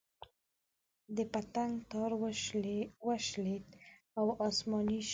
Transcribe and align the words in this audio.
د 1.15 1.17
پتنګ 1.31 1.73
تار 1.91 2.11
وشلېد 3.07 3.65
او 4.19 4.25
اسماني 4.47 4.99
شو. 5.05 5.09